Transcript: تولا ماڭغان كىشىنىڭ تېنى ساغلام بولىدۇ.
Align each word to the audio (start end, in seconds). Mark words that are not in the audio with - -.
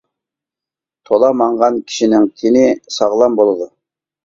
تولا 1.09 1.29
ماڭغان 1.41 1.77
كىشىنىڭ 1.91 2.27
تېنى 2.41 2.65
ساغلام 2.99 3.39
بولىدۇ. 3.43 3.71